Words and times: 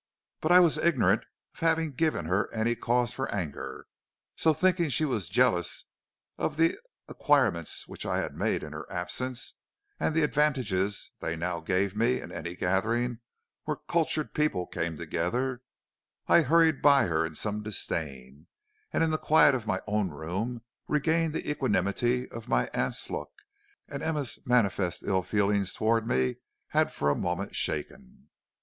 But 0.39 0.51
I 0.51 0.59
was 0.61 0.79
ignorant 0.79 1.25
of 1.53 1.59
having 1.59 1.91
given 1.93 2.25
her 2.25 2.51
any 2.51 2.73
cause 2.73 3.13
for 3.13 3.31
anger; 3.31 3.85
so, 4.35 4.51
thinking 4.51 4.89
she 4.89 5.05
was 5.05 5.29
jealous 5.29 5.85
of 6.39 6.57
the 6.57 6.75
acquirements 7.07 7.87
which 7.87 8.03
I 8.03 8.17
had 8.17 8.35
made 8.35 8.63
in 8.63 8.73
her 8.73 8.91
absence, 8.91 9.53
and 9.99 10.15
the 10.15 10.23
advantages 10.23 11.11
they 11.19 11.35
now 11.35 11.59
gave 11.59 11.95
me 11.95 12.19
in 12.19 12.31
any 12.31 12.55
gathering 12.55 13.19
where 13.65 13.77
cultured 13.77 14.33
people 14.33 14.65
came 14.65 14.97
together, 14.97 15.61
I 16.25 16.41
hurried 16.41 16.81
by 16.81 17.05
her 17.05 17.23
in 17.23 17.35
some 17.35 17.61
disdain, 17.61 18.47
and 18.91 19.03
in 19.03 19.11
the 19.11 19.19
quiet 19.19 19.53
of 19.53 19.67
my 19.67 19.81
own 19.85 20.09
room 20.09 20.63
regained 20.87 21.35
the 21.35 21.47
equanimity 21.47 22.27
my 22.47 22.69
aunt's 22.73 23.11
look 23.11 23.33
and 23.87 24.01
Emma's 24.01 24.39
manifest 24.47 25.03
ill 25.03 25.21
feeling 25.21 25.63
towards 25.63 26.07
me 26.07 26.37
had 26.69 26.91
for 26.91 27.11
a 27.11 27.15
moment 27.15 27.55
shaken. 27.55 28.29